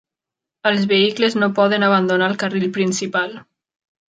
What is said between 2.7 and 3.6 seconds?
principal.